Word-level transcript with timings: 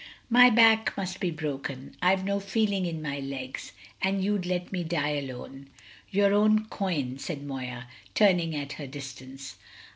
"My 0.31 0.49
back 0.49 0.97
must 0.97 1.19
be 1.19 1.29
broken 1.29 1.95
I've 2.01 2.25
no 2.25 2.39
feeling 2.39 2.87
in 2.87 3.03
my 3.03 3.19
legs. 3.19 3.71
And 4.01 4.23
you'd 4.23 4.47
let 4.47 4.71
me 4.71 4.83
die 4.83 5.09
alone!" 5.19 5.69
"Your 6.09 6.33
own 6.33 6.65
coin," 6.65 7.19
said 7.19 7.43
Moya, 7.43 7.85
turning 8.15 8.55
at 8.55 8.73
her 8.81 8.87
distance. 8.87 9.57